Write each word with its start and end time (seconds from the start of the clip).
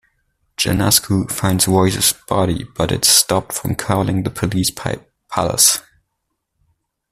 Jonascu 0.57 1.29
finds 1.29 1.67
Royce's 1.67 2.11
body, 2.27 2.63
but 2.63 2.91
is 2.91 3.07
stopped 3.07 3.53
from 3.53 3.75
calling 3.75 4.23
the 4.23 4.31
police 4.31 4.71
by 4.71 4.97
Pallas. 5.29 5.79